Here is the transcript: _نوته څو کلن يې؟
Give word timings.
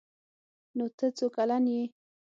_نوته 0.77 1.07
څو 1.17 1.25
کلن 1.35 1.65
يې؟ 1.73 1.83